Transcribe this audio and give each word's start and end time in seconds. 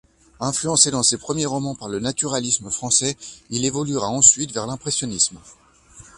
Influencé 0.39 0.89
dans 0.89 1.03
ses 1.03 1.19
premiers 1.19 1.45
romans 1.45 1.75
par 1.75 1.87
le 1.87 1.99
naturalisme 1.99 2.71
français, 2.71 3.15
il 3.51 3.65
évoluera 3.65 4.07
ensuite 4.07 4.51
vers 4.51 4.65
l'impressionnisme. 4.65 5.37